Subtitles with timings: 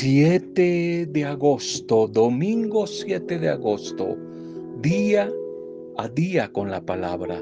[0.00, 4.16] 7 de agosto, domingo 7 de agosto,
[4.80, 5.30] día
[5.98, 7.38] a día con la palabra.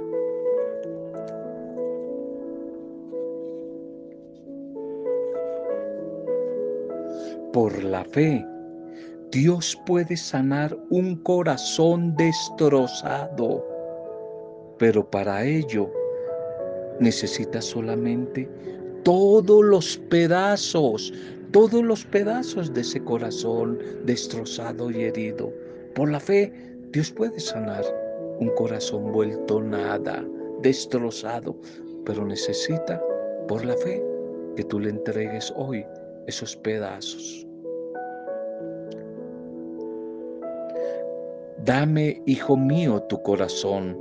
[7.52, 8.44] Por la fe,
[9.30, 13.64] Dios puede sanar un corazón destrozado,
[14.80, 15.88] pero para ello
[16.98, 18.50] necesita solamente
[19.04, 21.12] todos los pedazos,
[21.52, 25.52] todos los pedazos de ese corazón destrozado y herido.
[25.94, 26.52] Por la fe,
[26.92, 27.84] Dios puede sanar
[28.40, 30.24] un corazón vuelto nada,
[30.62, 31.56] destrozado,
[32.04, 33.02] pero necesita,
[33.48, 34.02] por la fe,
[34.56, 35.84] que tú le entregues hoy
[36.26, 37.46] esos pedazos.
[41.64, 43.98] Dame, hijo mío, tu corazón.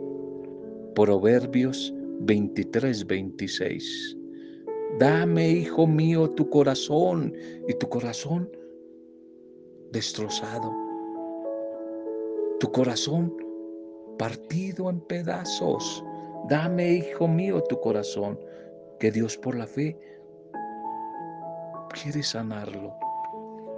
[0.96, 4.17] Proverbios 23, 26.
[5.00, 7.34] Dame, hijo mío, tu corazón
[7.68, 8.50] y tu corazón
[9.92, 10.74] destrozado.
[12.60, 13.36] Tu corazón
[14.18, 16.04] partido en pedazos.
[16.50, 18.40] Dame, hijo mío, tu corazón,
[19.00, 19.98] que Dios por la fe
[22.02, 22.94] quiere sanarlo.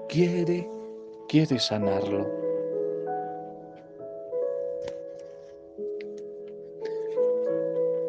[0.08, 0.70] Quiere,
[1.28, 2.49] quiere sanarlo.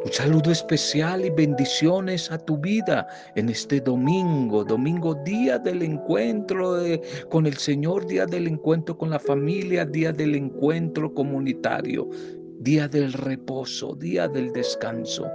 [0.03, 6.79] Un saludo especial y bendiciones a tu vida en este domingo, domingo día del encuentro
[7.29, 12.09] con el Señor, día del encuentro con la familia, día del encuentro comunitario,
[12.61, 15.31] día del reposo, día del descanso.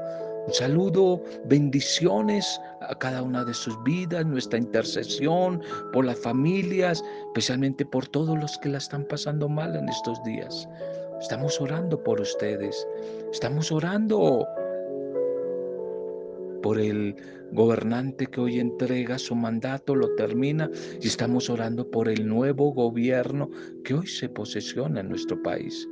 [0.47, 5.61] Un saludo, bendiciones a cada una de sus vidas, nuestra intercesión
[5.93, 10.67] por las familias, especialmente por todos los que la están pasando mal en estos días.
[11.19, 12.87] Estamos orando por ustedes.
[13.31, 14.45] Estamos orando
[16.61, 17.15] por el
[17.51, 20.69] gobernante que hoy entrega su mandato, lo termina
[21.01, 23.49] y estamos orando por el nuevo gobierno
[23.83, 25.87] que hoy se posesiona en nuestro país.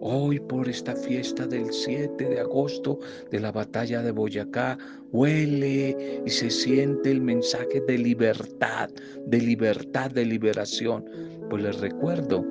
[0.00, 2.98] Hoy por esta fiesta del 7 de agosto
[3.30, 4.76] de la batalla de Boyacá,
[5.12, 8.90] huele y se siente el mensaje de libertad,
[9.26, 11.04] de libertad, de liberación.
[11.48, 12.44] Pues les recuerdo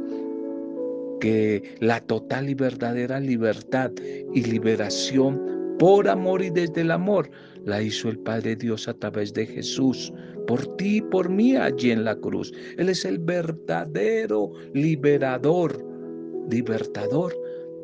[1.22, 3.92] que la total y verdadera libertad
[4.34, 5.40] y liberación
[5.80, 7.30] por amor y desde el amor
[7.64, 10.12] la hizo el Padre Dios a través de Jesús,
[10.48, 12.52] por ti y por mí allí en la cruz.
[12.78, 15.86] Él es el verdadero liberador,
[16.50, 17.34] libertador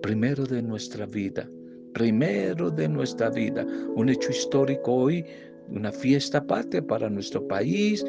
[0.02, 1.50] primero de nuestra vida,
[1.94, 3.66] primero de nuestra vida.
[3.96, 5.24] Un hecho histórico hoy,
[5.70, 8.04] una fiesta aparte para nuestro país,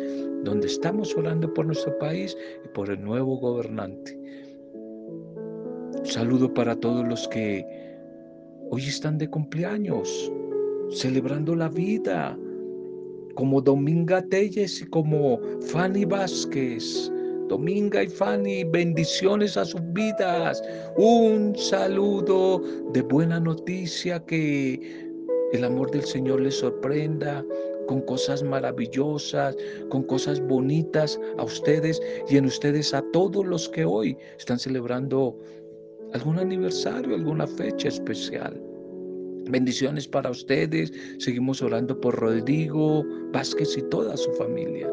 [0.45, 4.19] donde estamos orando por nuestro país y por el nuevo gobernante
[6.05, 7.65] saludo para todos los que
[8.71, 10.33] hoy están de cumpleaños,
[10.91, 12.39] celebrando la vida,
[13.35, 17.11] como Dominga Telles y como Fanny Vázquez.
[17.49, 20.63] Dominga y Fanny, bendiciones a sus vidas.
[20.97, 25.09] Un saludo de buena noticia, que
[25.53, 27.43] el amor del Señor les sorprenda
[27.87, 29.57] con cosas maravillosas,
[29.89, 35.39] con cosas bonitas a ustedes y en ustedes a todos los que hoy están celebrando
[36.15, 38.61] algún aniversario, alguna fecha especial.
[39.51, 40.93] Bendiciones para ustedes.
[41.19, 44.89] Seguimos orando por Rodrigo Vázquez y toda su familia.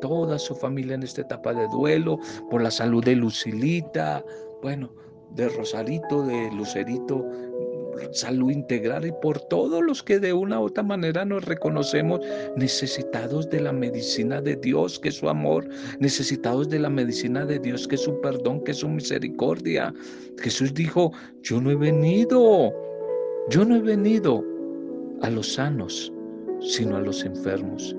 [0.00, 2.18] Toda su familia en esta etapa de duelo,
[2.50, 4.24] por la salud de Lucilita,
[4.62, 4.90] bueno,
[5.34, 7.26] de Rosarito, de Lucerito,
[8.12, 12.20] salud integral y por todos los que de una u otra manera nos reconocemos
[12.56, 15.68] necesitados de la medicina de Dios, que es su amor,
[16.00, 19.94] necesitados de la medicina de Dios, que es su perdón, que es su misericordia.
[20.38, 22.72] Jesús dijo, yo no he venido,
[23.50, 24.44] yo no he venido
[25.22, 26.12] a los sanos,
[26.60, 27.94] sino a los enfermos.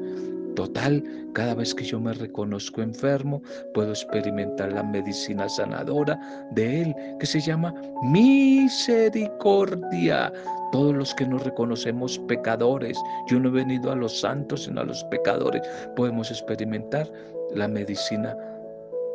[0.56, 3.42] Total, cada vez que yo me reconozco enfermo,
[3.74, 6.20] puedo experimentar la medicina sanadora
[6.52, 7.74] de Él, que se llama
[8.04, 10.34] misericordia.
[10.72, 12.96] Todos los que nos reconocemos pecadores,
[13.28, 15.64] yo no he venido a los santos, sino a los pecadores,
[15.96, 17.12] podemos experimentar
[17.54, 18.38] la medicina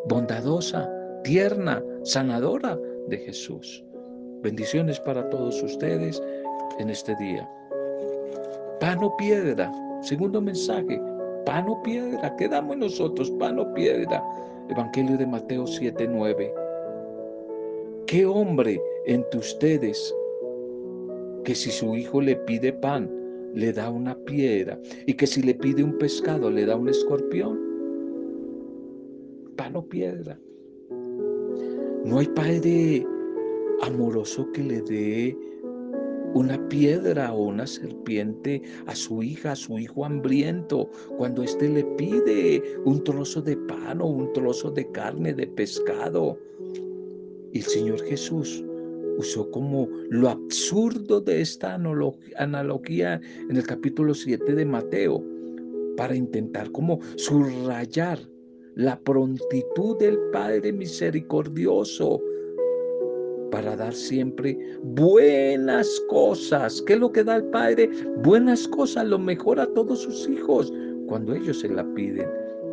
[0.09, 0.91] bondadosa,
[1.23, 2.77] tierna, sanadora
[3.09, 3.85] de Jesús.
[4.43, 6.21] Bendiciones para todos ustedes
[6.79, 7.49] en este día.
[8.81, 9.73] Pan o piedra,
[10.03, 11.01] segundo mensaje,
[11.45, 12.35] pan o piedra.
[12.37, 13.31] ¿Qué damos nosotros?
[13.33, 14.23] Pan o piedra.
[14.69, 16.55] Evangelio de Mateo 7, 9.
[18.07, 20.15] ¿Qué hombre entre ustedes
[21.45, 23.11] que si su hijo le pide pan,
[23.55, 27.59] le da una piedra y que si le pide un pescado, le da un escorpión?
[29.57, 30.39] Pan o piedra.
[32.05, 33.07] No hay padre
[33.83, 35.37] amoroso que le dé
[36.35, 41.85] una piedra o una serpiente a su hija, a su hijo hambriento, cuando éste le
[41.97, 46.39] pide un trozo de pan o un trozo de carne, de pescado.
[47.53, 48.65] Y el Señor Jesús
[49.17, 55.25] usó como lo absurdo de esta analogía en el capítulo 7 de Mateo
[55.97, 58.19] para intentar como subrayar
[58.75, 62.21] la prontitud del Padre misericordioso
[63.55, 66.83] para dar siempre buenas cosas.
[66.83, 67.89] ¿Qué es lo que da el Padre?
[68.25, 70.73] Buenas cosas, lo mejor a todos sus hijos
[71.07, 72.29] cuando ellos se la piden.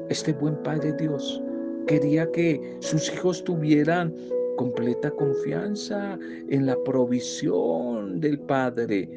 [0.10, 1.40] Este buen Padre Dios
[1.86, 4.12] quería que sus hijos tuvieran
[4.58, 6.18] completa confianza
[6.50, 9.08] en la provisión del Padre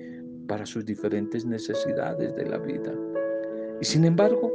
[0.46, 2.94] para sus diferentes necesidades de la vida.
[3.80, 4.52] Y sin embargo,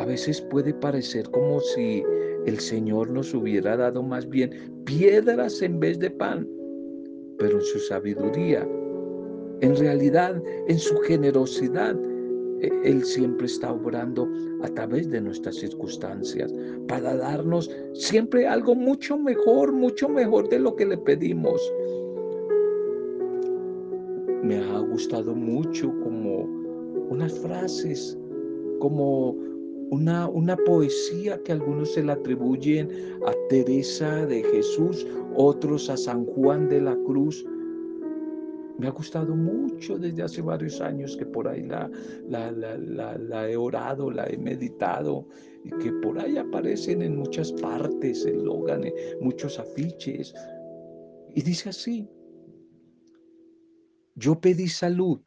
[0.00, 2.02] a veces puede parecer como si
[2.46, 4.50] el Señor nos hubiera dado más bien
[4.84, 6.48] piedras en vez de pan,
[7.38, 8.68] pero en su sabiduría,
[9.60, 11.96] en realidad, en su generosidad,
[12.60, 14.28] e, Él siempre está obrando
[14.62, 16.52] a través de nuestras circunstancias
[16.88, 21.60] para darnos siempre algo mucho mejor, mucho mejor de lo que le pedimos.
[24.42, 26.44] Me ha gustado mucho como
[27.10, 28.18] unas frases,
[28.80, 29.36] como
[29.92, 32.88] una, una poesía que algunos se la atribuyen
[33.26, 35.06] a Teresa de Jesús,
[35.36, 37.44] otros a San Juan de la Cruz.
[38.78, 41.90] Me ha gustado mucho desde hace varios años que por ahí la,
[42.26, 45.28] la, la, la, he orado, la he meditado
[45.62, 50.34] y que por ahí aparecen en muchas partes, en Logan, en muchos afiches.
[51.34, 52.08] Y dice así,
[54.14, 55.20] yo pedí salud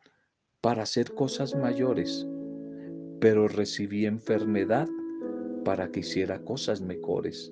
[0.60, 2.28] para hacer cosas mayores
[3.26, 4.88] pero recibí enfermedad
[5.64, 7.52] para que hiciera cosas mejores.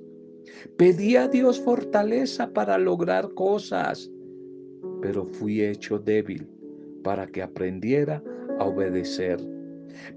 [0.78, 4.12] Pedí a Dios fortaleza para lograr cosas,
[5.02, 6.48] pero fui hecho débil
[7.04, 8.24] para que aprendiera
[8.60, 9.40] a obedecer.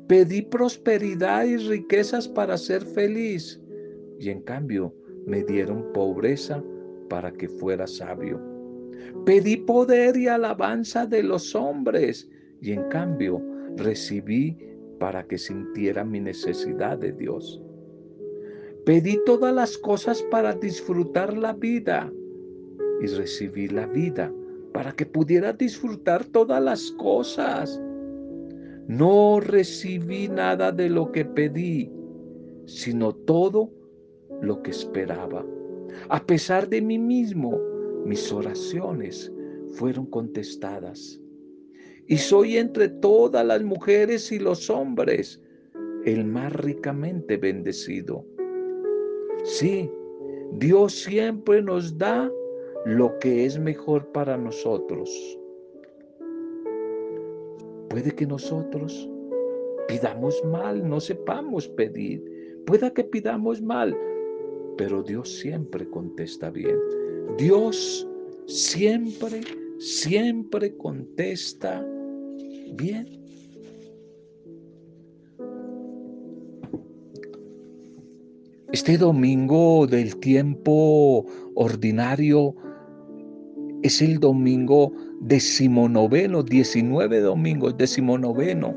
[0.07, 3.59] Pedí prosperidad y riquezas para ser feliz,
[4.21, 4.95] y en cambio
[5.25, 6.63] me dieron pobreza
[7.09, 8.39] para que fuera sabio.
[9.25, 12.29] Pedí poder y alabanza de los hombres,
[12.61, 13.43] y en cambio
[13.77, 14.59] recibí
[14.99, 17.63] para que sintiera mi necesidad de Dios.
[18.85, 22.13] Pedí todas las cosas para disfrutar la vida
[23.03, 24.33] y recibí la vida
[24.73, 27.81] para que pudiera disfrutar todas las cosas.
[28.87, 31.91] No recibí nada de lo que pedí,
[32.67, 33.71] sino todo
[34.41, 35.45] lo que esperaba.
[36.09, 37.59] A pesar de mí mismo,
[38.05, 39.33] mis oraciones
[39.71, 41.21] fueron contestadas
[42.09, 45.41] y soy entre todas las mujeres y los hombres
[46.05, 48.25] el más ricamente bendecido.
[49.45, 49.91] Sí,
[50.53, 52.31] Dios siempre nos da
[52.85, 55.11] lo que es mejor para nosotros.
[57.89, 59.11] Puede que nosotros
[59.89, 62.23] pidamos mal, no sepamos pedir.
[62.67, 63.97] Pueda que pidamos mal,
[64.77, 66.79] pero Dios siempre contesta bien.
[67.37, 68.09] Dios
[68.47, 69.41] siempre,
[69.79, 71.85] siempre contesta
[72.75, 73.07] Bien.
[78.73, 81.25] Este domingo del tiempo
[81.55, 82.55] ordinario
[83.83, 88.77] es el domingo decimonoveno, 19 domingos, decimonoveno.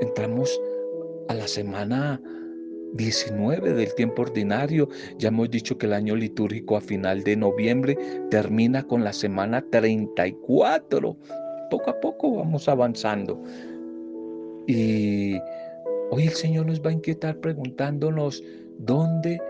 [0.00, 0.60] Entramos
[1.28, 2.20] a la semana
[2.94, 4.88] 19 del tiempo ordinario.
[5.18, 7.96] Ya hemos dicho que el año litúrgico a final de noviembre
[8.30, 11.16] termina con la semana 34
[11.70, 13.42] poco a poco vamos avanzando.
[14.66, 15.38] Y
[16.10, 18.42] hoy el Señor nos va a inquietar preguntándonos
[18.78, 19.40] dónde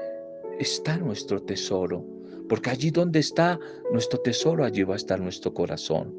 [0.61, 2.05] está nuestro tesoro.
[2.49, 3.59] Porque allí donde está
[3.93, 6.15] nuestro tesoro, allí va a estar nuestro corazón.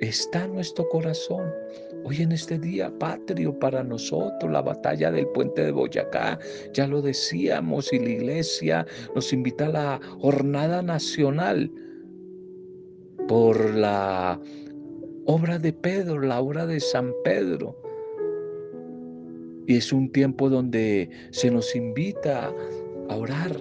[0.00, 1.52] Está nuestro corazón.
[2.04, 6.38] Hoy en este día patrio para nosotros, la batalla del puente de Boyacá,
[6.72, 11.70] ya lo decíamos, y la iglesia nos invita a la jornada nacional
[13.28, 14.40] por la
[15.26, 17.76] obra de Pedro, la obra de San Pedro.
[19.66, 22.52] Y es un tiempo donde se nos invita
[23.08, 23.56] a orar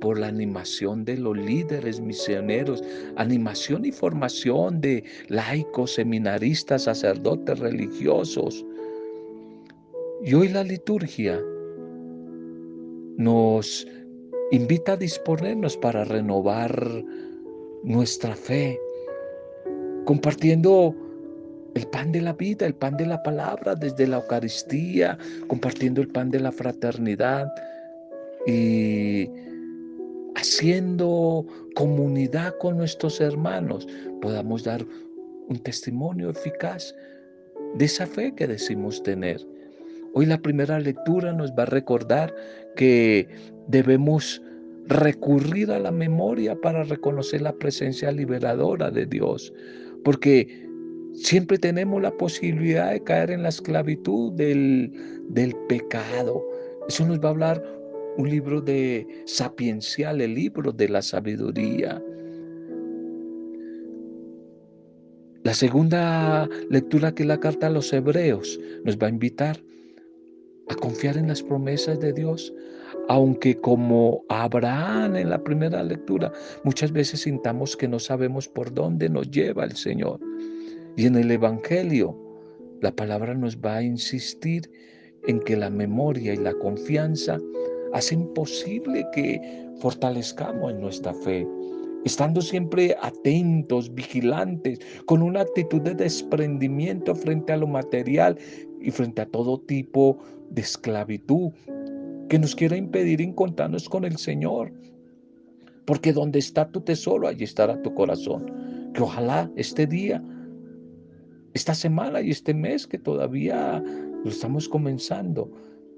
[0.00, 2.82] por la animación de los líderes misioneros,
[3.16, 8.66] animación y formación de laicos, seminaristas, sacerdotes religiosos.
[10.24, 11.40] Y hoy la liturgia
[13.16, 13.86] nos
[14.50, 17.04] invita a disponernos para renovar
[17.84, 18.78] nuestra fe,
[20.04, 20.94] compartiendo
[21.74, 25.18] el pan de la vida, el pan de la palabra desde la Eucaristía,
[25.48, 27.48] compartiendo el pan de la fraternidad
[28.46, 29.30] y
[30.34, 33.86] haciendo comunidad con nuestros hermanos,
[34.20, 34.84] podamos dar
[35.48, 36.94] un testimonio eficaz
[37.74, 39.40] de esa fe que decimos tener.
[40.14, 42.34] Hoy la primera lectura nos va a recordar
[42.76, 43.28] que
[43.68, 44.42] debemos
[44.86, 49.52] recurrir a la memoria para reconocer la presencia liberadora de Dios,
[50.04, 50.68] porque
[51.14, 54.92] siempre tenemos la posibilidad de caer en la esclavitud del,
[55.28, 56.44] del pecado.
[56.88, 57.82] Eso nos va a hablar
[58.16, 62.02] un libro de sapiencial, el libro de la sabiduría.
[65.44, 69.60] La segunda lectura que es la carta a los hebreos nos va a invitar
[70.68, 72.54] a confiar en las promesas de Dios,
[73.08, 76.32] aunque como Abraham en la primera lectura,
[76.64, 80.20] muchas veces sintamos que no sabemos por dónde nos lleva el Señor.
[80.96, 82.16] Y en el Evangelio,
[82.80, 84.70] la palabra nos va a insistir
[85.26, 87.38] en que la memoria y la confianza
[87.92, 89.40] hacen posible que
[89.80, 91.46] fortalezcamos en nuestra fe,
[92.04, 98.38] estando siempre atentos, vigilantes, con una actitud de desprendimiento frente a lo material
[98.80, 100.18] y frente a todo tipo
[100.50, 101.52] de esclavitud
[102.28, 104.72] que nos quiera impedir encontrarnos con el Señor.
[105.86, 108.46] Porque donde está tu tesoro, allí estará tu corazón.
[108.94, 110.22] Que ojalá este día,
[111.54, 113.82] esta semana y este mes que todavía
[114.24, 115.50] lo estamos comenzando,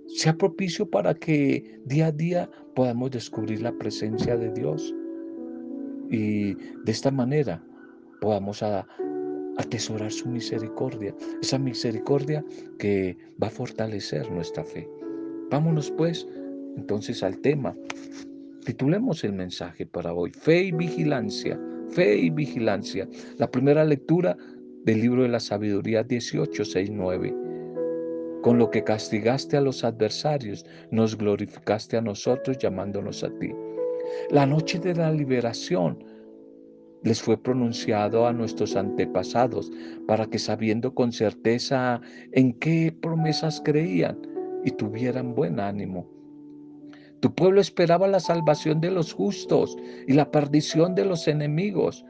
[0.07, 4.95] sea propicio para que día a día podamos descubrir la presencia de Dios
[6.11, 7.63] y de esta manera
[8.21, 8.63] podamos
[9.57, 12.45] atesorar su misericordia, esa misericordia
[12.79, 14.89] que va a fortalecer nuestra fe.
[15.55, 16.27] Vámonos pues
[16.77, 17.77] entonces al tema.
[18.65, 21.57] Titulemos el mensaje para hoy, fe y vigilancia,
[21.91, 23.09] fe y vigilancia.
[23.39, 24.37] La primera lectura
[24.85, 27.37] del libro de la sabiduría 18, 6, 9.
[28.43, 33.53] Con lo que castigaste a los adversarios, nos glorificaste a nosotros llamándonos a ti.
[34.31, 36.03] La noche de la liberación
[37.05, 39.71] les fue pronunciado a nuestros antepasados
[40.09, 42.01] para que sabiendo con certeza
[42.33, 44.34] en qué promesas creían
[44.65, 46.09] y tuvieran buen ánimo.
[47.21, 52.05] Tu pueblo esperaba la salvación de los justos y la perdición de los enemigos,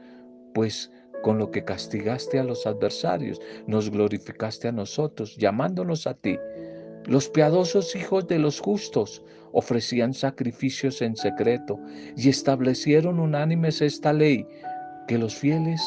[0.53, 0.91] pues
[1.23, 6.37] con lo que castigaste a los adversarios, nos glorificaste a nosotros, llamándonos a ti.
[7.05, 11.79] Los piadosos hijos de los justos ofrecían sacrificios en secreto
[12.17, 14.45] y establecieron unánimes esta ley,
[15.07, 15.81] que los fieles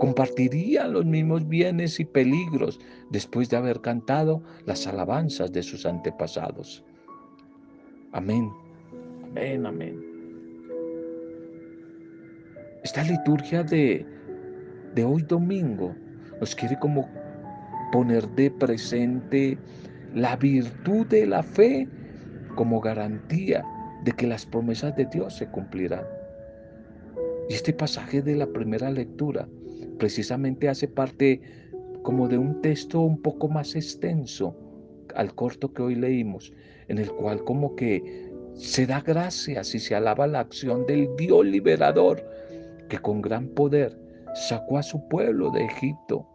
[0.00, 2.80] compartirían los mismos bienes y peligros
[3.10, 6.84] después de haber cantado las alabanzas de sus antepasados.
[8.10, 8.50] Amén,
[9.22, 10.04] amén, amén.
[12.82, 14.04] Esta liturgia de
[14.94, 15.94] de hoy domingo
[16.40, 17.08] nos quiere como
[17.92, 19.58] poner de presente
[20.14, 21.88] la virtud de la fe
[22.56, 23.64] como garantía
[24.04, 26.04] de que las promesas de Dios se cumplirán.
[27.48, 29.46] Y este pasaje de la primera lectura
[30.00, 31.40] precisamente hace parte
[32.02, 34.56] como de un texto un poco más extenso
[35.14, 36.52] al corto que hoy leímos,
[36.88, 41.44] en el cual como que se da gracias y se alaba la acción del Dios
[41.44, 42.24] liberador
[42.88, 43.96] que con gran poder
[44.34, 46.26] sacó a su pueblo de Egipto,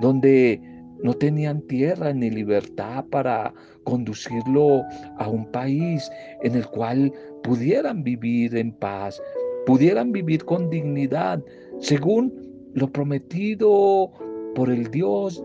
[0.00, 0.60] donde
[1.02, 4.82] no tenían tierra ni libertad para conducirlo
[5.16, 6.10] a un país
[6.42, 7.10] en el cual
[7.42, 9.20] pudieran vivir en paz,
[9.64, 11.42] pudieran vivir con dignidad,
[11.80, 14.10] según lo prometido
[14.54, 15.42] por el Dios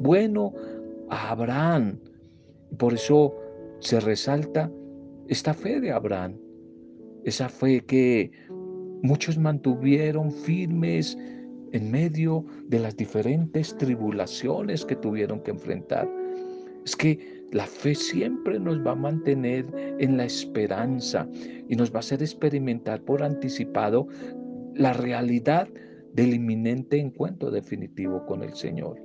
[0.00, 0.52] bueno
[1.10, 1.98] a Abraham.
[2.78, 3.34] Por eso
[3.80, 4.70] se resalta
[5.28, 6.36] esta fe de Abraham,
[7.24, 8.30] esa fe que
[9.02, 11.18] Muchos mantuvieron firmes
[11.72, 16.08] en medio de las diferentes tribulaciones que tuvieron que enfrentar.
[16.84, 17.18] Es que
[17.50, 19.66] la fe siempre nos va a mantener
[19.98, 21.28] en la esperanza
[21.68, 24.06] y nos va a hacer experimentar por anticipado
[24.76, 25.68] la realidad
[26.14, 28.96] del inminente encuentro definitivo con el Señor.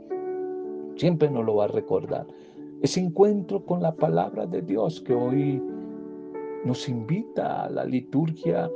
[0.96, 2.28] Siempre nos lo va a recordar.
[2.82, 5.62] Ese encuentro con la palabra de Dios que hoy
[6.66, 8.70] nos invita a la liturgia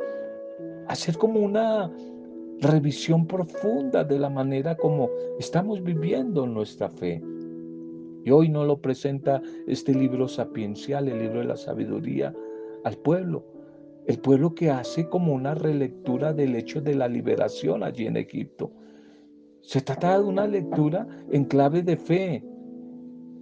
[0.87, 1.91] hacer como una
[2.59, 5.09] revisión profunda de la manera como
[5.39, 7.21] estamos viviendo nuestra fe.
[8.23, 12.33] Y hoy no lo presenta este libro sapiencial, el libro de la sabiduría,
[12.83, 13.43] al pueblo.
[14.11, 18.73] El pueblo que hace como una relectura del hecho de la liberación allí en Egipto.
[19.61, 22.43] Se trata de una lectura en clave de fe,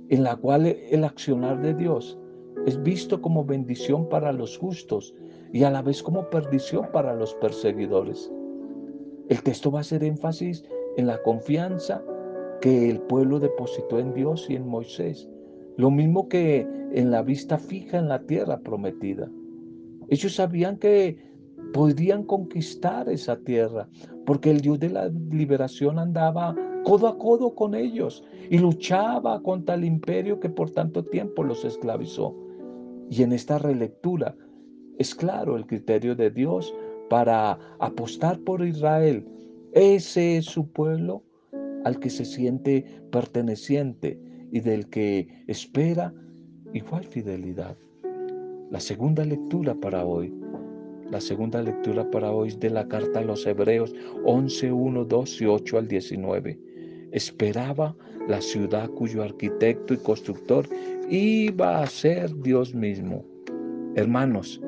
[0.10, 2.20] en la cual el accionar de Dios
[2.68, 5.16] es visto como bendición para los justos
[5.52, 8.32] y a la vez como perdición para los perseguidores.
[9.28, 10.64] El texto va a hacer énfasis
[10.98, 12.04] en la confianza
[12.62, 15.28] que el pueblo depositó en Dios y en Moisés,
[15.78, 19.32] lo mismo que en la vista fija en la tierra prometida.
[20.10, 21.18] Ellos sabían que
[21.74, 23.88] podrían conquistar esa tierra,
[24.26, 29.76] porque el Dios de la liberación andaba codo a codo con ellos y luchaba contra
[29.76, 32.36] el imperio que por tanto tiempo los esclavizó.
[33.10, 34.36] Y en esta relectura
[34.98, 36.74] es claro el criterio de Dios
[37.10, 39.28] para apostar por Israel.
[39.74, 41.24] Ese es su pueblo
[41.86, 44.20] al que se siente perteneciente
[44.52, 46.14] y del que espera
[46.74, 47.78] igual fidelidad.
[48.72, 50.34] La segunda lectura para hoy
[51.12, 53.96] la segunda lectura para hoy es de la carta a los Hebreos
[54.26, 56.60] 11, 1, 2 y 8 al 19.
[57.12, 57.96] Esperaba
[58.28, 60.68] la ciudad cuyo arquitecto y constructor
[61.10, 63.26] iba a ser Dios mismo.
[63.96, 64.62] Hermanos,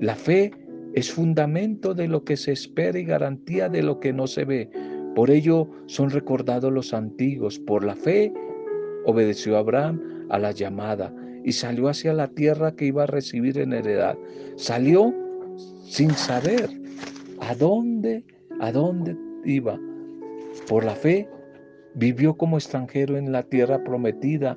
[0.00, 0.50] la fe
[0.94, 4.68] es fundamento de lo que se espera y garantía de lo que no se ve.
[5.14, 7.60] Por ello son recordados los antiguos.
[7.60, 8.32] Por la fe
[9.04, 13.72] obedeció Abraham a la llamada y salió hacia la tierra que iba a recibir en
[13.72, 14.16] heredad.
[14.56, 15.14] Salió
[15.84, 16.68] sin saber
[17.40, 18.24] a dónde,
[18.60, 19.78] a dónde iba.
[20.68, 21.28] Por la fe
[21.94, 24.56] vivió como extranjero en la tierra prometida,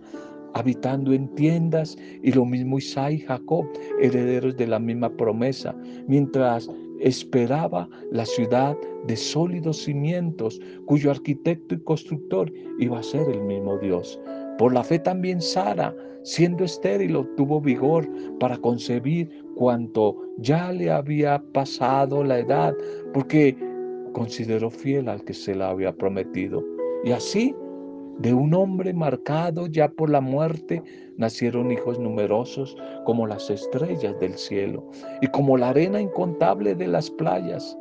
[0.54, 3.66] habitando en tiendas, y lo mismo Isaac y Jacob,
[4.02, 5.76] herederos de la misma promesa,
[6.08, 8.76] mientras esperaba la ciudad
[9.06, 14.20] de sólidos cimientos, cuyo arquitecto y constructor iba a ser el mismo Dios.
[14.58, 18.08] Por la fe también Sara, siendo estéril, obtuvo vigor
[18.40, 22.76] para concebir cuanto ya le había pasado la edad,
[23.14, 23.56] porque
[24.14, 26.64] consideró fiel al que se la había prometido.
[27.04, 27.56] Y así,
[28.20, 30.82] de un hombre marcado ya por la muerte,
[31.18, 34.84] nacieron hijos numerosos como las estrellas del cielo
[35.22, 37.78] y como la arena incontable de las playas.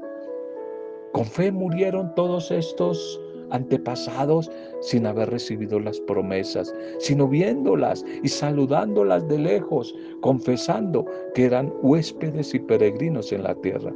[1.13, 4.51] Con fe murieron todos estos antepasados
[4.81, 12.55] sin haber recibido las promesas, sino viéndolas y saludándolas de lejos, confesando que eran huéspedes
[12.55, 13.93] y peregrinos en la tierra.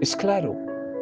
[0.00, 0.56] Es claro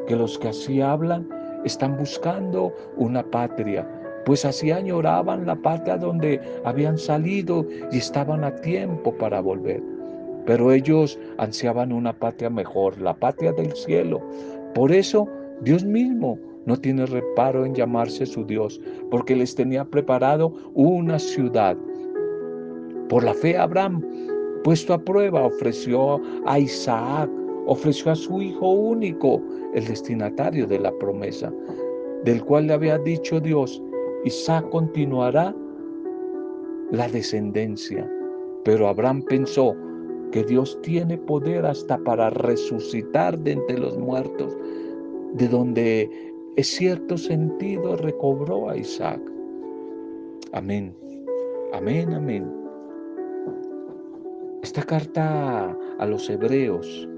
[0.07, 1.29] que los que así hablan
[1.65, 3.89] están buscando una patria,
[4.25, 9.83] pues así añoraban la patria donde habían salido y estaban a tiempo para volver.
[10.47, 14.21] Pero ellos ansiaban una patria mejor, la patria del cielo.
[14.75, 15.27] Por eso
[15.63, 21.77] Dios mismo no tiene reparo en llamarse su Dios, porque les tenía preparado una ciudad.
[23.09, 24.03] Por la fe Abraham,
[24.65, 27.31] puesto a prueba, ofreció a Isaac,
[27.67, 29.43] ofreció a su hijo único,
[29.75, 31.53] el destinatario de la promesa,
[32.25, 33.83] del cual le había dicho Dios,
[34.25, 35.55] Isaac continuará
[36.91, 38.11] la descendencia.
[38.65, 39.77] Pero Abraham pensó
[40.33, 44.57] que Dios tiene poder hasta para resucitar de entre los muertos,
[45.35, 49.21] de donde en cierto sentido recobró a Isaac.
[50.53, 50.95] Amén,
[51.73, 52.49] amén, amén.
[54.63, 57.09] Esta carta a los hebreos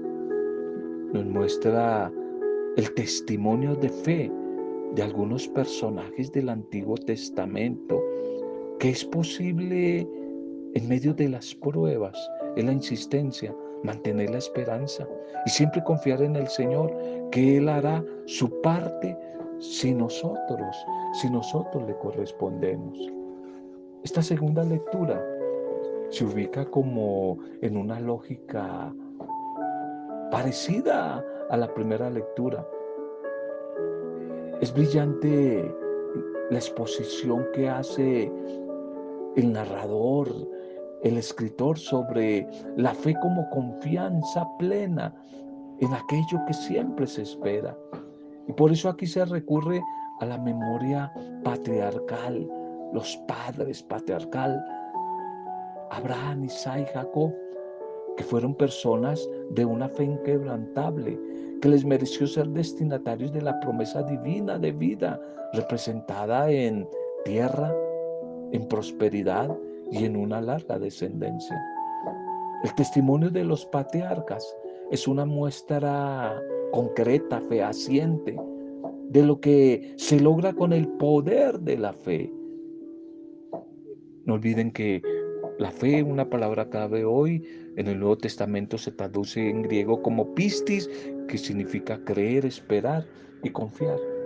[1.13, 2.11] nos muestra
[2.77, 4.31] el testimonio de fe
[4.95, 8.01] de algunos personajes del Antiguo Testamento,
[8.79, 10.07] que es posible
[10.73, 12.17] en medio de las pruebas,
[12.55, 15.07] en la insistencia, mantener la esperanza
[15.45, 16.93] y siempre confiar en el Señor,
[17.31, 19.17] que Él hará su parte
[19.59, 20.75] si nosotros,
[21.13, 22.97] si nosotros le correspondemos.
[24.03, 25.23] Esta segunda lectura
[26.09, 28.93] se ubica como en una lógica
[30.31, 32.67] parecida a la primera lectura.
[34.61, 35.73] Es brillante
[36.49, 38.31] la exposición que hace
[39.35, 40.29] el narrador,
[41.03, 45.13] el escritor sobre la fe como confianza plena
[45.79, 47.77] en aquello que siempre se espera.
[48.47, 49.81] Y por eso aquí se recurre
[50.19, 51.11] a la memoria
[51.43, 52.49] patriarcal,
[52.93, 54.63] los padres patriarcal,
[55.91, 57.33] Abraham, Isaac y Jacob,
[58.15, 61.19] que fueron personas de una fe inquebrantable,
[61.61, 65.19] que les mereció ser destinatarios de la promesa divina de vida,
[65.53, 66.87] representada en
[67.23, 67.73] tierra,
[68.51, 69.55] en prosperidad
[69.91, 71.61] y en una larga descendencia.
[72.63, 74.55] El testimonio de los patriarcas
[74.91, 78.35] es una muestra concreta, fehaciente,
[79.09, 82.31] de lo que se logra con el poder de la fe.
[84.25, 85.01] No olviden que
[85.59, 87.43] la fe, una palabra clave hoy,
[87.77, 90.89] en el Nuevo Testamento se traduce en griego como pistis,
[91.27, 93.05] que significa creer, esperar
[93.43, 94.16] y confiar.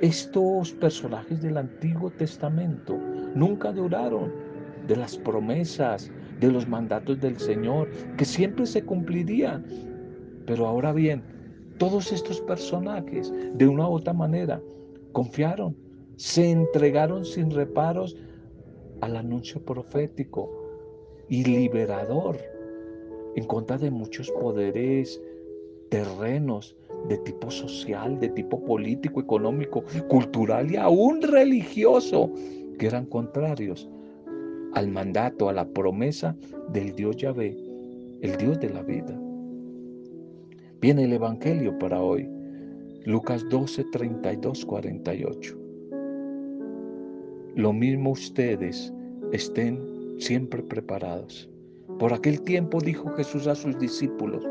[0.00, 2.98] Estos personajes del Antiguo Testamento
[3.34, 4.30] nunca duraron
[4.86, 9.64] de las promesas, de los mandatos del Señor, que siempre se cumplirían.
[10.46, 11.22] Pero ahora bien,
[11.78, 14.60] todos estos personajes, de una u otra manera,
[15.12, 15.74] confiaron,
[16.16, 18.18] se entregaron sin reparos
[19.00, 20.50] al anuncio profético
[21.30, 22.38] y liberador
[23.34, 25.20] en contra de muchos poderes
[25.88, 26.76] terrenos
[27.08, 32.30] de tipo social, de tipo político, económico, cultural y aún religioso,
[32.78, 33.88] que eran contrarios
[34.74, 36.36] al mandato, a la promesa
[36.72, 37.56] del Dios Yahvé,
[38.20, 39.18] el Dios de la vida.
[40.80, 42.28] Viene el Evangelio para hoy,
[43.04, 45.56] Lucas 12, 32, 48.
[47.54, 48.92] Lo mismo ustedes
[49.32, 49.80] estén
[50.18, 51.48] siempre preparados.
[51.98, 54.46] Por aquel tiempo dijo Jesús a sus discípulos,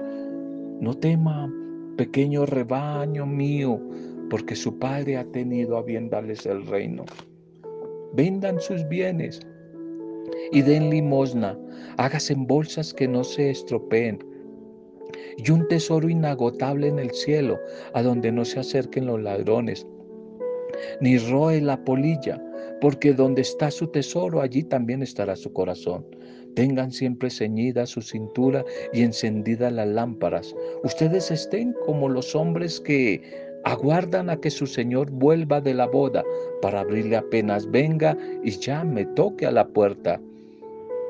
[0.82, 1.54] no tema,
[1.96, 3.80] pequeño rebaño mío,
[4.30, 7.06] porque su Padre ha tenido a bien darles el reino.
[8.14, 9.40] Vendan sus bienes
[10.52, 11.58] y den limosna,
[11.98, 14.20] hágase en bolsas que no se estropeen,
[15.38, 17.60] y un tesoro inagotable en el cielo,
[17.94, 19.86] a donde no se acerquen los ladrones,
[21.02, 22.42] ni roe la polilla,
[22.82, 26.06] porque donde está su tesoro, allí también estará su corazón.
[26.56, 28.64] Tengan siempre ceñida su cintura
[28.94, 30.56] y encendidas las lámparas.
[30.84, 33.22] Ustedes estén como los hombres que
[33.66, 36.24] aguardan a que su Señor vuelva de la boda
[36.62, 40.20] para abrirle apenas venga y ya me toque a la puerta.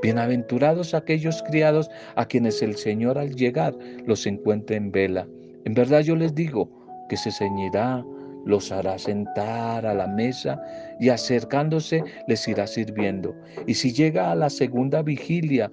[0.02, 5.28] Bienaventurados aquellos criados a quienes el Señor al llegar los encuentre en vela.
[5.66, 6.70] En verdad yo les digo
[7.10, 8.04] que se ceñirá,
[8.46, 10.62] los hará sentar a la mesa
[11.00, 13.36] y acercándose les irá sirviendo.
[13.68, 15.70] Y si llega a la segunda vigilia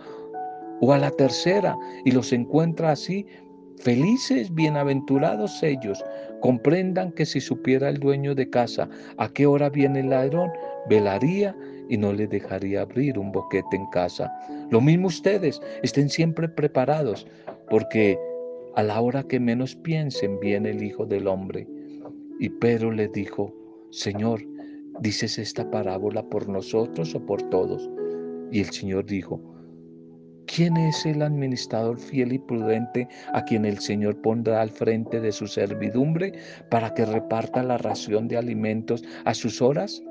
[0.80, 3.26] o a la tercera y los encuentra así,
[3.82, 6.04] Felices, bienaventurados ellos,
[6.40, 10.52] comprendan que si supiera el dueño de casa a qué hora viene el ladrón,
[10.88, 11.56] velaría
[11.88, 14.32] y no le dejaría abrir un boquete en casa.
[14.70, 17.26] Lo mismo ustedes, estén siempre preparados,
[17.70, 18.16] porque
[18.76, 21.66] a la hora que menos piensen viene el Hijo del Hombre.
[22.42, 23.54] Y Pedro le dijo,
[23.92, 24.40] Señor,
[24.98, 27.88] ¿dices esta parábola por nosotros o por todos?
[28.50, 29.40] Y el Señor dijo,
[30.46, 35.30] ¿Quién es el administrador fiel y prudente a quien el Señor pondrá al frente de
[35.30, 36.32] su servidumbre
[36.68, 40.02] para que reparta la ración de alimentos a sus horas?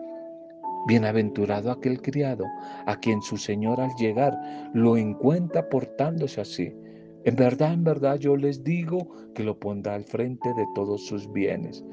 [0.88, 2.46] Bienaventurado aquel criado
[2.86, 4.39] a quien su Señor al llegar
[4.74, 6.74] lo encuentra portándose así.
[7.26, 11.30] En verdad, en verdad yo les digo que lo pondrá al frente de todos sus
[11.34, 11.84] bienes.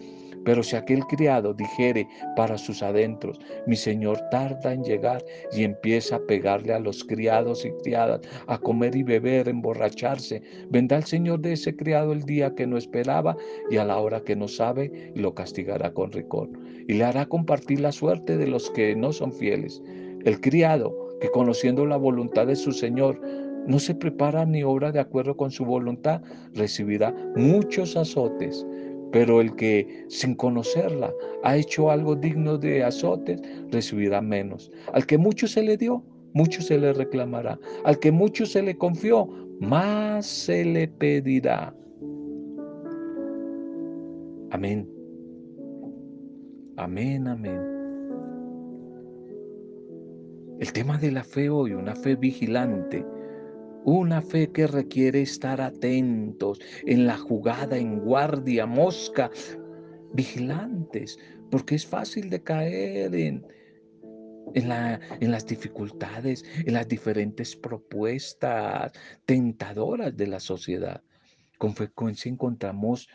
[0.44, 6.16] Pero si aquel criado dijere para sus adentros, mi señor tarda en llegar y empieza
[6.16, 11.40] a pegarle a los criados y criadas, a comer y beber, emborracharse, vendrá el señor
[11.40, 13.37] de ese criado el día que no esperaba
[13.70, 16.48] y a la hora que no sabe y lo castigará con rigor.
[16.87, 19.83] Y le hará compartir la suerte de los que no son fieles.
[20.24, 23.20] El criado que conociendo la voluntad de su señor,
[23.66, 26.22] no se prepara ni obra de acuerdo con su voluntad,
[26.55, 28.66] recibirá muchos azotes.
[29.12, 33.40] Pero el que sin conocerla ha hecho algo digno de azotes,
[33.71, 34.71] recibirá menos.
[34.92, 36.03] Al que mucho se le dio,
[36.35, 37.59] mucho se le reclamará.
[37.85, 39.27] Al que mucho se le confió,
[39.61, 41.75] más se le pedirá.
[44.51, 44.88] Amén.
[46.77, 47.79] Amén, amén.
[50.61, 53.05] El tema de la fe hoy, una fe vigilante,
[53.85, 59.31] una fe que requiere estar atentos en la jugada, en guardia, mosca,
[60.12, 61.19] vigilantes,
[61.51, 63.47] porque es fácil de caer en,
[64.55, 68.93] en, la, en, las dificultades, en las diferentes propuestas
[69.25, 71.03] tentadoras de la sociedad.
[71.59, 73.09] Con frecuencia encontramos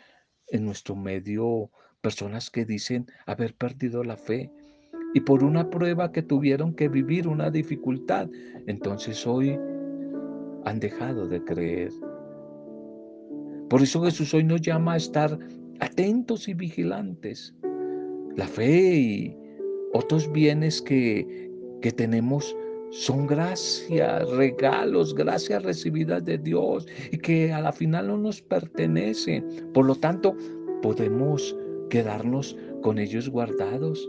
[0.48, 4.50] en nuestro medio personas que dicen haber perdido la fe
[5.14, 8.28] y por una prueba que tuvieron que vivir una dificultad.
[8.66, 9.58] Entonces hoy
[10.64, 11.92] han dejado de creer.
[13.68, 15.38] Por eso Jesús hoy nos llama a estar
[15.80, 17.54] atentos y vigilantes.
[18.36, 19.36] La fe y
[19.92, 21.50] otros bienes que,
[21.80, 22.54] que tenemos
[22.90, 29.44] son gracias, regalos, gracias recibidas de Dios y que a la final no nos pertenecen.
[29.72, 30.36] Por lo tanto,
[30.82, 31.56] podemos
[31.90, 34.08] quedarnos con ellos guardados.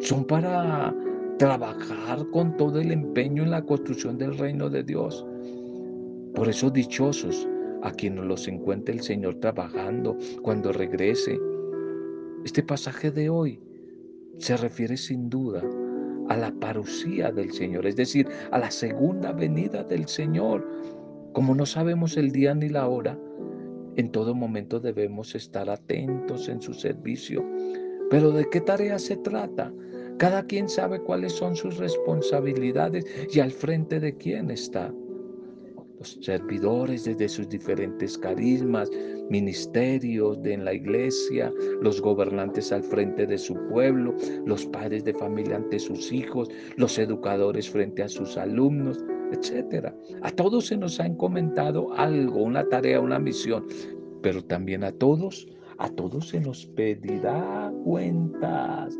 [0.00, 0.94] Son para
[1.38, 5.26] trabajar con todo el empeño en la construcción del reino de Dios.
[6.34, 7.46] Por eso dichosos
[7.82, 11.38] a quienes los encuentre el Señor trabajando cuando regrese.
[12.44, 13.60] Este pasaje de hoy
[14.38, 15.62] se refiere sin duda
[16.28, 20.66] a la parucía del Señor, es decir, a la segunda venida del Señor.
[21.32, 23.18] Como no sabemos el día ni la hora,
[23.96, 27.44] en todo momento debemos estar atentos en su servicio.
[28.10, 29.72] Pero ¿de qué tarea se trata?
[30.18, 34.92] Cada quien sabe cuáles son sus responsabilidades y al frente de quién está
[36.02, 38.90] los servidores desde sus diferentes carismas,
[39.30, 44.12] ministerios de en la iglesia, los gobernantes al frente de su pueblo,
[44.44, 48.98] los padres de familia ante sus hijos, los educadores frente a sus alumnos,
[49.30, 49.94] etcétera.
[50.22, 53.64] A todos se nos ha encomendado algo, una tarea, una misión.
[54.22, 55.46] pero también a todos,
[55.78, 58.96] a todos se nos pedirá cuentas.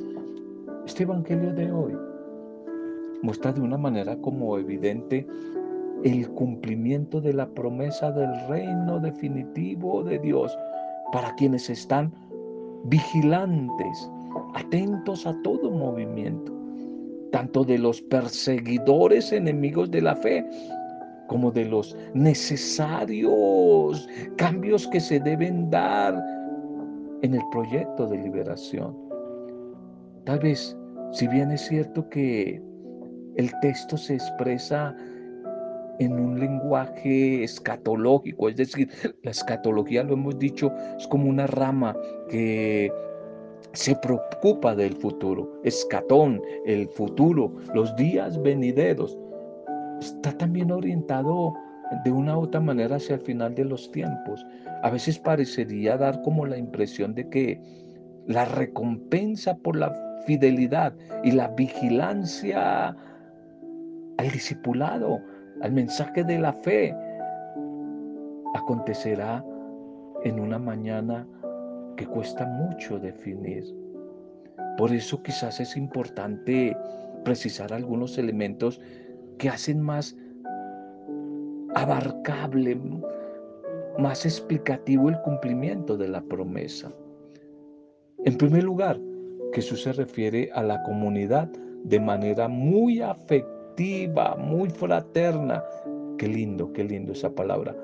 [0.87, 1.95] Este Evangelio de hoy
[3.23, 5.27] muestra de una manera como evidente
[6.05, 10.57] el cumplimiento de la promesa del reino definitivo de Dios
[11.13, 12.13] para quienes están
[12.85, 14.11] vigilantes,
[14.55, 16.53] atentos a todo movimiento,
[17.31, 20.45] tanto de los perseguidores enemigos de la fe,
[21.29, 26.15] como de los necesarios cambios que se deben dar
[27.23, 28.97] en el proyecto de liberación.
[30.25, 30.77] Tal vez,
[31.13, 32.61] si bien es cierto que
[33.37, 34.95] el texto se expresa
[36.05, 38.89] en un lenguaje escatológico, es decir,
[39.23, 41.97] la escatología, lo hemos dicho, es como una rama
[42.29, 42.93] que
[43.73, 49.17] se preocupa del futuro, escatón, el futuro, los días venideros
[50.01, 51.55] está también orientado
[52.05, 54.45] de una u otra manera hacia el final de los tiempos.
[54.83, 57.61] A veces parecería dar como la impresión de que
[58.27, 59.95] la recompensa por la
[60.27, 62.97] fidelidad y la vigilancia
[64.19, 65.21] al discipulado,
[65.63, 66.95] al mensaje de la fe,
[68.55, 69.45] acontecerá
[70.25, 71.27] en una mañana
[71.97, 73.65] que cuesta mucho definir.
[74.77, 76.77] Por eso quizás es importante
[77.25, 78.81] precisar algunos elementos
[79.39, 80.17] que hacen más
[81.75, 82.79] abarcable,
[83.99, 86.93] más explicativo el cumplimiento de la promesa.
[88.25, 88.99] En primer lugar,
[89.53, 91.49] Jesús se refiere a la comunidad
[91.85, 93.62] de manera muy afectiva,
[94.39, 95.65] muy fraterna.
[96.19, 97.75] Qué lindo, qué lindo esa palabra.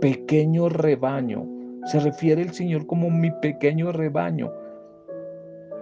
[0.00, 1.46] Pequeño rebaño.
[1.86, 4.52] Se refiere el Señor como mi pequeño rebaño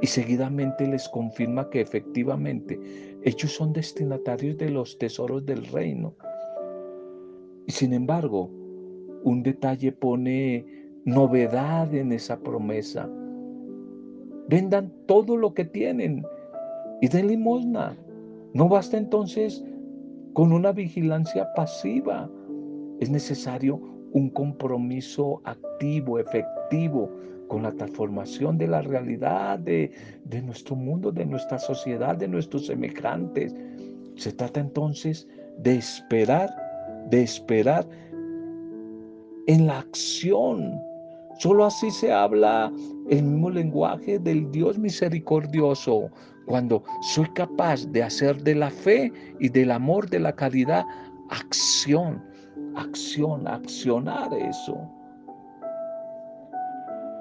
[0.01, 2.79] y seguidamente les confirma que efectivamente
[3.23, 6.15] ellos son destinatarios de los tesoros del reino.
[7.67, 8.51] Y sin embargo,
[9.25, 10.65] un detalle pone
[11.05, 13.09] novedad en esa promesa.
[14.49, 16.25] Vendan todo lo que tienen
[17.01, 17.97] y den limosna.
[18.57, 19.63] No basta entonces
[20.33, 22.27] con una vigilancia pasiva.
[23.01, 23.79] Es necesario
[24.13, 27.11] un compromiso activo, efectivo,
[27.49, 29.93] con la transformación de la realidad de,
[30.43, 33.55] nuestro mundo, de nuestra sociedad, de nuestros semejantes.
[34.15, 36.49] Se trata entonces de esperar,
[37.11, 37.87] de esperar
[39.49, 40.81] en la acción.
[41.41, 42.73] Solo así se habla
[43.11, 46.09] el mismo lenguaje del Dios misericordioso,
[46.47, 50.85] cuando soy capaz de hacer de la fe y del amor, de la caridad,
[51.31, 52.23] acción,
[52.77, 54.79] acción, accionar eso.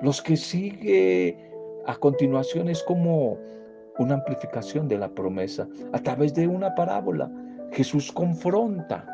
[0.02, 1.52] Los que sigue
[1.88, 3.38] a continuación es como
[3.98, 5.68] una amplificación de la promesa.
[5.94, 7.32] A través de una parábola,
[7.72, 9.06] Jesús confronta.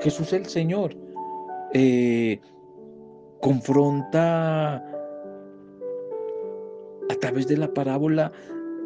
[0.00, 0.94] Jesús el Señor
[1.72, 2.40] eh,
[3.40, 4.82] confronta a
[7.20, 8.32] través de la parábola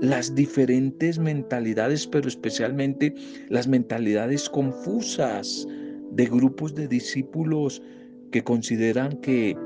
[0.00, 3.14] las diferentes mentalidades, pero especialmente
[3.48, 5.66] las mentalidades confusas
[6.12, 7.82] de grupos de discípulos
[8.30, 9.56] que consideran que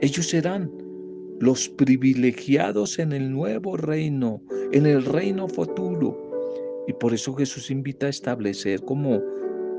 [0.00, 0.70] ellos serán
[1.40, 4.42] los privilegiados en el nuevo reino,
[4.72, 6.16] en el reino futuro.
[6.86, 9.20] Y por eso Jesús invita a establecer como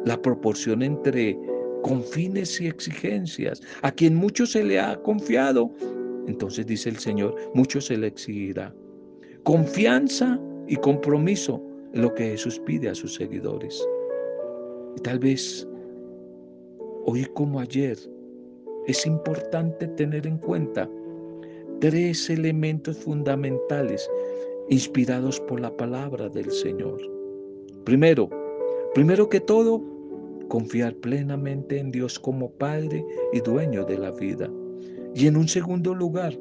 [0.06, 1.38] la proporción entre
[1.82, 3.62] confines y exigencias.
[3.82, 5.72] A quien mucho se le ha confiado,
[6.28, 8.74] entonces dice el Señor, mucho se le exigirá.
[9.44, 11.62] Confianza y compromiso
[11.94, 13.86] en lo que Jesús pide a sus seguidores.
[14.96, 15.68] Y tal vez
[17.06, 17.98] hoy como ayer,
[18.88, 20.90] es importante tener en cuenta
[21.80, 24.10] tres elementos fundamentales
[24.70, 27.00] inspirados por la palabra del Señor.
[27.84, 28.30] Primero,
[28.94, 29.82] primero que todo,
[30.48, 34.50] confiar plenamente en Dios como Padre y dueño de la vida.
[35.16, 36.38] Y en un segundo lugar,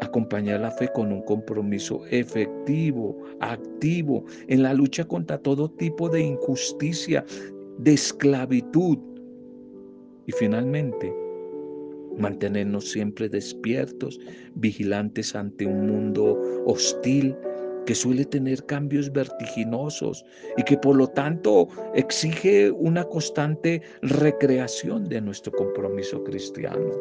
[0.00, 6.20] acompañar la fe con un compromiso efectivo, activo, en la lucha contra todo tipo de
[6.20, 7.24] injusticia,
[7.78, 8.98] de esclavitud.
[10.26, 11.12] Y finalmente,
[12.18, 14.20] mantenernos siempre despiertos,
[14.54, 17.36] vigilantes ante un mundo hostil
[17.86, 20.24] que suele tener cambios vertiginosos
[20.56, 26.92] y que por lo tanto exige una constante recreación de nuestro compromiso cristiano.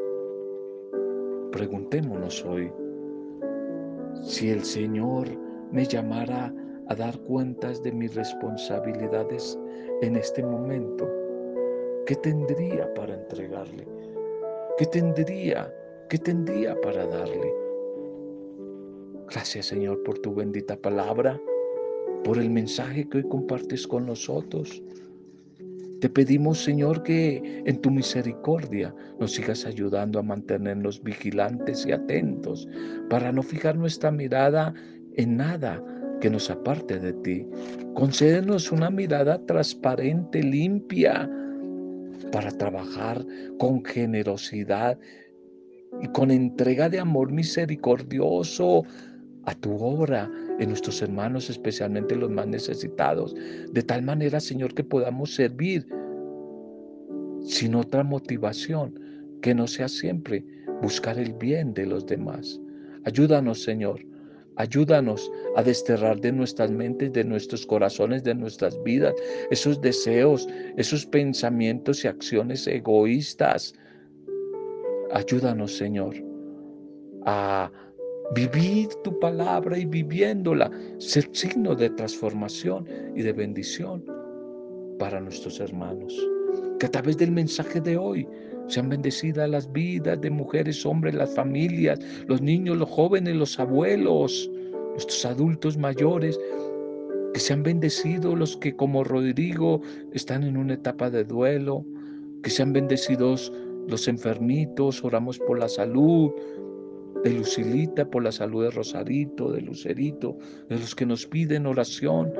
[1.51, 2.69] Preguntémonos hoy,
[4.24, 5.28] si el Señor
[5.72, 6.54] me llamara
[6.88, 9.60] a dar cuentas de mis responsabilidades
[10.02, 11.10] en este momento,
[12.06, 13.86] ¿qué tendría para entregarle?
[14.78, 15.74] ¿Qué tendría?
[16.10, 17.54] ¿Qué tendría para darle?
[19.30, 21.40] Gracias Señor por tu bendita palabra,
[22.24, 24.82] por el mensaje que hoy compartes con nosotros.
[26.04, 32.68] Te pedimos, Señor, que en tu misericordia nos sigas ayudando a mantenernos vigilantes y atentos
[33.10, 34.74] para no fijar nuestra mirada
[35.13, 35.82] en nada
[36.20, 37.48] que nos aparte de ti.
[37.94, 41.32] Concédenos una mirada transparente, limpia,
[42.34, 43.26] para trabajar
[43.58, 45.00] con generosidad
[46.02, 48.84] y con entrega de amor misericordioso
[49.46, 53.36] a tu obra en nuestros hermanos, especialmente los más necesitados,
[53.72, 55.86] de tal manera, Señor, que podamos servir
[57.42, 59.00] sin otra motivación
[59.42, 60.46] que no sea siempre
[60.82, 62.60] buscar el bien de los demás.
[63.06, 64.00] Ayúdanos, Señor,
[64.56, 69.16] Ayúdanos a desterrar de nuestras mentes, de nuestros corazones, de nuestras vidas,
[69.50, 73.74] esos deseos, esos pensamientos y acciones egoístas.
[75.12, 76.16] Ayúdanos, Señor,
[77.26, 77.72] a
[78.34, 84.04] vivir tu palabra y viviéndola, ser signo de transformación y de bendición
[85.00, 86.13] para nuestros hermanos.
[86.80, 88.28] Que a través del mensaje de hoy
[88.67, 94.50] sean bendecidas las vidas de mujeres, hombres, las familias, los niños, los jóvenes, los abuelos,
[94.91, 96.39] nuestros adultos mayores.
[97.34, 99.82] Que sean bendecidos los que como Rodrigo
[100.13, 101.86] están en una etapa de duelo.
[102.43, 103.52] Que sean bendecidos
[103.88, 105.04] los enfermitos.
[105.04, 106.32] Oramos por la salud
[107.24, 110.38] de Lucilita, por la salud de Rosarito, de Lucerito,
[110.70, 112.32] de los que nos piden oración,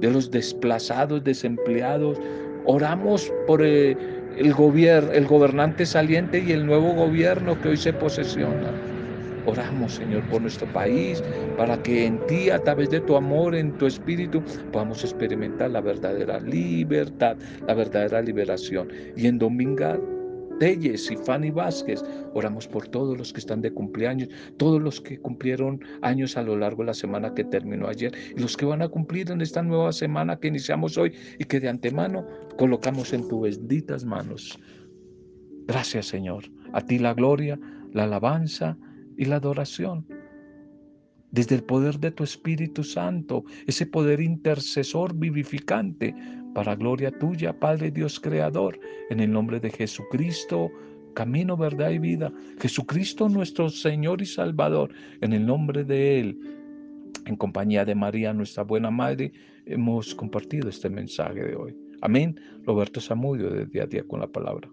[0.00, 2.18] de los desplazados, desempleados.
[2.64, 3.62] Oramos por...
[3.64, 3.96] Eh,
[4.38, 8.72] el, gobierno, el gobernante saliente y el nuevo gobierno que hoy se posesiona.
[9.46, 11.22] Oramos, Señor, por nuestro país,
[11.56, 14.42] para que en ti, a través de tu amor, en tu espíritu,
[14.72, 18.88] podamos experimentar la verdadera libertad, la verdadera liberación.
[19.16, 19.98] Y en Dominga
[20.58, 22.02] Telles y Fanny Vázquez.
[22.34, 26.56] Oramos por todos los que están de cumpleaños, todos los que cumplieron años a lo
[26.56, 29.62] largo de la semana que terminó ayer y los que van a cumplir en esta
[29.62, 34.58] nueva semana que iniciamos hoy y que de antemano colocamos en tus benditas manos.
[35.66, 36.44] Gracias Señor.
[36.72, 37.58] A ti la gloria,
[37.92, 38.76] la alabanza
[39.16, 40.06] y la adoración
[41.30, 46.14] desde el poder de tu Espíritu Santo, ese poder intercesor vivificante,
[46.58, 50.72] para gloria tuya, Padre Dios Creador, en el nombre de Jesucristo,
[51.14, 52.32] camino, verdad y vida.
[52.60, 56.40] Jesucristo nuestro Señor y Salvador, en el nombre de Él,
[57.26, 59.30] en compañía de María, nuestra buena Madre,
[59.66, 61.76] hemos compartido este mensaje de hoy.
[62.00, 62.40] Amén.
[62.64, 64.68] Roberto Zamudio, de día a día con la palabra.